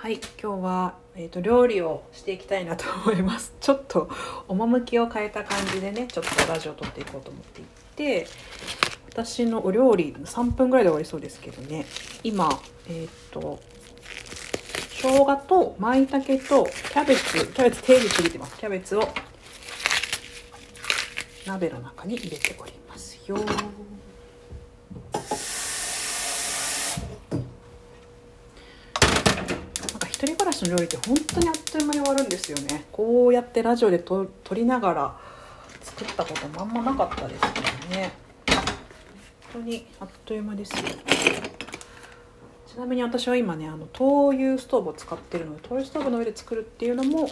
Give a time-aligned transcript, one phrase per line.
[0.00, 3.52] はい今日は、えーと、料理をしていきたいなと思います。
[3.60, 4.08] ちょっと
[4.48, 7.64] 趣を変えた感じでねちょっとラジオを撮っていこうと思ってい
[7.96, 8.26] て
[9.10, 11.84] 私のお料理3分ぐらいで終わりそうですけどね。
[12.24, 12.48] 今
[12.88, 13.60] えっ、ー、と
[15.02, 18.56] 生姜と舞茸とキャベツキャベツ手入れすぎてます。
[18.56, 19.06] キャベツを
[21.46, 23.36] 鍋の中に入れておりますよ
[30.20, 32.84] 一人暮らしの料理って本当にあっという間に終わるんですよね。
[32.92, 35.18] こうやってラジオで撮りながら
[35.82, 38.12] 作ったこともあんまなかったですけどね。
[39.52, 40.82] 本当にあっという間ですよ。
[42.66, 47.28] ちなみに私は今ねあの灯油ストーブを使ってるので灯油ストーブの上で作るっていうのも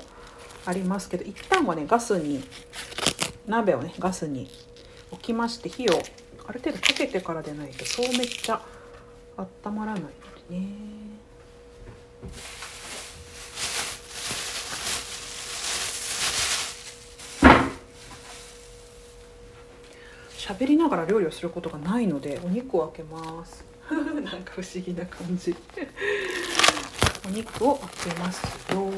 [0.65, 2.43] ありますけど一旦はねガスに
[3.47, 4.51] 鍋をねガスに
[5.13, 5.93] 置きまして火を
[6.47, 8.61] ある程度かけてからでないとそうめっちゃ
[9.65, 10.09] 温まらないの
[10.51, 10.69] でね。
[20.39, 23.65] 喋りながら料理をすることがないのでお肉を開けます。
[23.91, 25.55] なんか不思議な感じ。
[27.27, 28.89] お肉を開けますよ。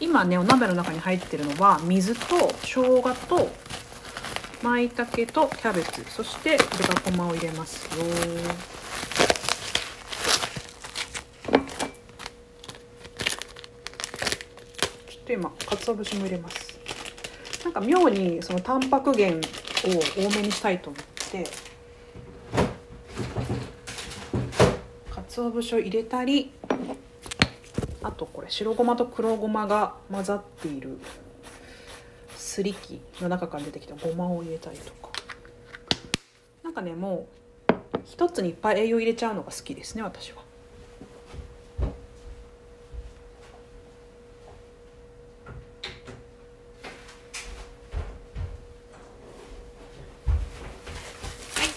[0.00, 3.48] 今ねお鍋の中に入ってるのは水と生姜と
[4.62, 6.04] 舞茸とキャベツ。
[6.10, 8.04] そして豚こまを入れますよ。
[15.08, 16.71] ちょっと今鰹節も入れます。
[17.64, 19.40] なんか妙にそのタンパク源を
[20.16, 21.44] 多めにしたいと思って
[25.10, 26.50] 鰹節を入れたり
[28.02, 30.98] あとこれ白ごまと黒ごまが混ざっている
[32.36, 35.10] すり器の中から出てきたごまを入れたりとか
[36.62, 37.26] なんかねも
[37.70, 37.72] う
[38.04, 40.41] 一つにいっぱい栄養入れちゃうのが好きですね私は。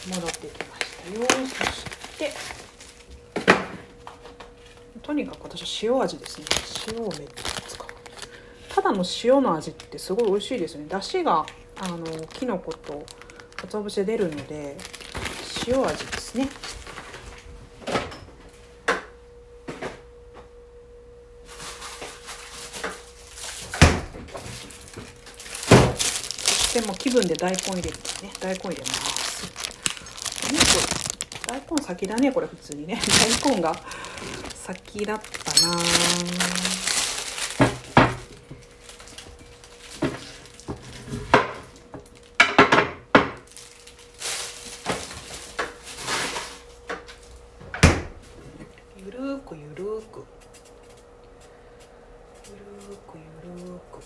[0.08, 1.26] 戻ってきましたよ。
[1.48, 1.86] そし
[2.20, 2.32] て
[5.02, 6.46] とにかく私は塩味ですね。
[6.94, 7.88] 塩をめっちゃ使う。
[8.70, 10.86] ただの塩の味ってすごい美味しいですね。
[10.88, 11.46] だしが
[11.80, 13.06] あのきのこと
[13.56, 14.78] 鰹節で出るので
[15.68, 16.50] 塩味ですね。
[25.96, 29.25] そしても気分で大根入れてね大根入れます。
[31.56, 33.00] 大根先だねこれ普通にね。
[33.46, 33.74] 大根が
[34.54, 35.74] 先だったな。
[48.98, 50.26] ゆるくゆるく。
[52.50, 54.04] ゆるくゆるく。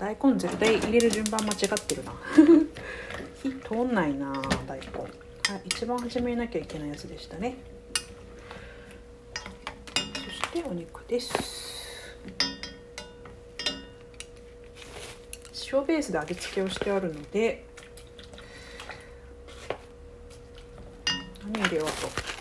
[0.00, 2.14] 大根絶対入れる順番間違ってるな。
[3.42, 4.32] 火通んないな
[4.66, 4.86] 大根。
[4.98, 5.10] はい
[5.66, 7.56] 一番初めなきゃいけないやつでしたね。
[9.94, 12.16] そしてお肉です。
[15.70, 17.64] 塩ベースで味付けをしてあるので
[21.44, 22.39] 何入れようと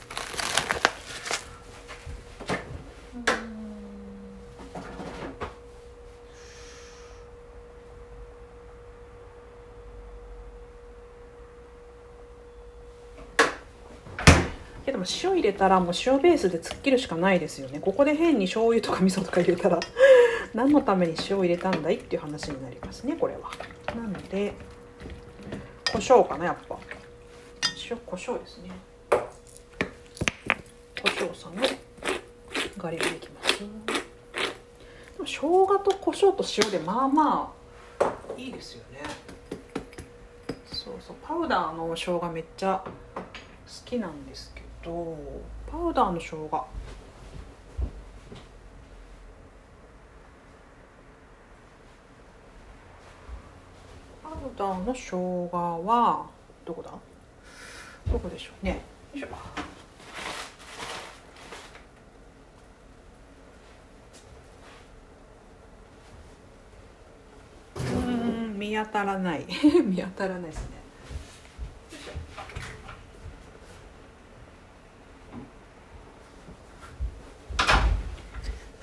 [14.90, 17.80] けども塩入れたらもう塩ベースで突っ切るしかないですよね。
[17.80, 19.80] ここで変に醤油とか味噌とか入れたら。
[20.56, 23.52] 何のために塩入れたんだいっていう話になりますねこれは。
[23.96, 24.54] なので
[25.92, 26.76] 胡椒かなやっぱ。
[27.88, 28.72] 塩胡椒ですね。
[29.12, 31.62] 胡椒さんの
[32.78, 33.60] ガリガリいきます。
[33.60, 33.66] で
[35.20, 37.54] も生姜と胡椒と塩でまあま
[38.00, 38.06] あ
[38.36, 39.02] いいですよね。
[40.66, 42.92] そうそうパウダーの生姜めっちゃ好
[43.86, 44.59] きなんですけど。
[44.84, 45.18] と
[45.70, 46.50] パウダーの生姜。
[54.24, 55.50] パウダーの生姜
[55.86, 56.26] は
[56.66, 56.92] どこだ？
[58.12, 58.72] どこでしょうね。
[59.14, 59.28] よいしょ。
[67.76, 69.46] うん見当たらない。
[69.86, 70.79] 見当たらないですね。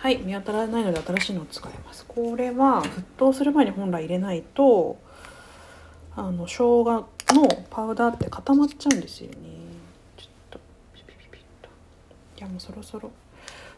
[0.07, 2.05] はい見当たらないので新しいのを使います。
[2.07, 5.01] これは沸騰する前に本来入れないと
[6.15, 7.09] あの生姜の
[7.71, 9.37] パウダーって固まっちゃうんですよね。
[10.17, 10.61] ちょっと
[10.95, 11.69] ピピピピッと。
[12.39, 13.11] いやもうそろそろ。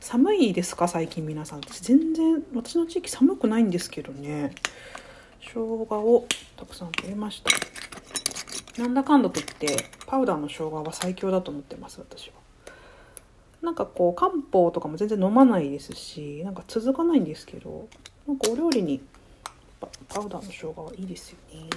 [0.00, 0.86] 寒いですか？
[0.86, 1.62] 最近皆さん。
[1.62, 4.52] 私全然私の地域寒くないんですけどね。
[5.40, 6.26] 生姜を
[6.58, 7.42] たくさん入れまし
[8.76, 8.82] た。
[8.82, 12.37] なんだかんだと言ってパウダーの生姜は最強だと思ってます私は。
[13.60, 17.88] なんかこう漢方とかも全然飲まないですしなんか続かないんですけど
[18.26, 19.02] なんかお料理に
[20.08, 21.68] パウダーの生姜はいいですよね。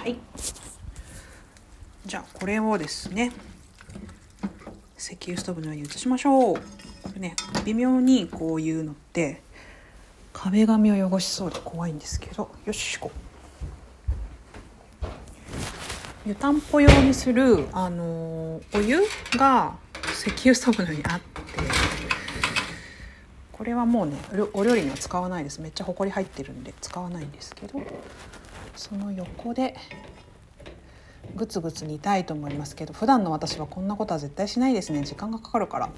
[0.00, 0.16] はい。
[2.06, 3.32] じゃあこれをですね
[4.98, 6.54] 石油ストーブの上に移しましょう。
[6.54, 6.60] こ
[7.14, 9.42] れね微妙にこういうのって
[10.32, 13.10] 壁紙を汚しそうで怖いんですけどよしこ
[16.26, 19.00] 湯たんぽ用にする、あのー、お湯
[19.38, 19.76] が
[20.12, 21.40] 石油ストーブのにあって
[23.52, 24.16] これはもうね
[24.52, 25.60] お料理には使わないです。
[25.60, 27.80] めっちゃほこり入ってるんで使わないんですけど
[28.76, 29.74] その横で
[31.34, 35.02] グツグツ煮たいと思いますけど普段の私はこんなことは絶対しないですね。
[35.02, 35.90] 時間がかかるから。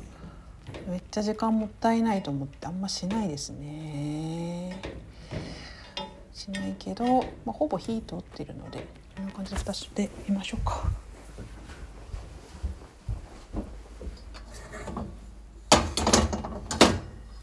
[0.88, 4.19] めっちゃ時間もったいないと思ってあんましないですね。
[6.40, 7.04] しないけど、
[7.44, 10.90] まあ、ほぼ火通ってるのでこんな感じで蓋してみましょうか。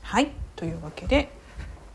[0.02, 0.32] はい。
[0.56, 1.30] というわけで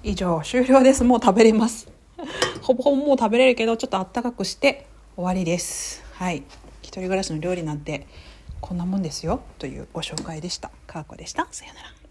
[0.04, 1.02] 以上終了です。
[1.02, 1.88] もう食べれます。
[2.62, 6.04] ほぼほぼもう食べれるけどちょっとあったかくして終わりです。
[6.12, 6.44] はい。
[6.82, 8.06] 一人暮らしの料理なんて
[8.60, 9.40] こんなもんですよ。
[9.58, 10.70] というご紹介でした。
[10.86, 11.48] かーこでした。
[11.50, 12.01] さよなら。